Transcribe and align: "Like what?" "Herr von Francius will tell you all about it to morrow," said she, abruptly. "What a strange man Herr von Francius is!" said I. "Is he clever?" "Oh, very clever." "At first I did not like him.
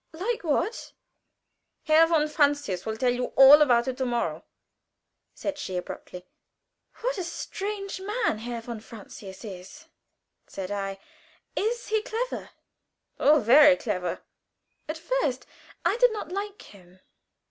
"Like 0.13 0.43
what?" 0.43 0.93
"Herr 1.83 2.07
von 2.07 2.27
Francius 2.27 2.87
will 2.87 2.97
tell 2.97 3.13
you 3.13 3.25
all 3.37 3.61
about 3.61 3.87
it 3.87 3.97
to 3.97 4.05
morrow," 4.07 4.43
said 5.35 5.59
she, 5.59 5.77
abruptly. 5.77 6.25
"What 7.01 7.19
a 7.19 7.23
strange 7.23 7.99
man 8.01 8.39
Herr 8.39 8.61
von 8.61 8.79
Francius 8.79 9.45
is!" 9.45 9.85
said 10.47 10.71
I. 10.71 10.97
"Is 11.55 11.89
he 11.89 12.01
clever?" 12.01 12.49
"Oh, 13.19 13.41
very 13.41 13.75
clever." 13.75 14.21
"At 14.89 14.97
first 14.97 15.45
I 15.85 15.97
did 15.97 16.11
not 16.11 16.31
like 16.31 16.63
him. 16.63 17.01